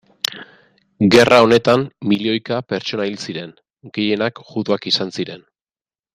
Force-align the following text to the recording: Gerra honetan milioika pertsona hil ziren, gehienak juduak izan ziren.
Gerra 1.15 1.37
honetan 1.47 1.83
milioika 2.13 2.57
pertsona 2.73 3.07
hil 3.11 3.19
ziren, 3.27 3.53
gehienak 3.99 4.43
juduak 4.51 4.89
izan 4.95 5.15
ziren. 5.21 5.47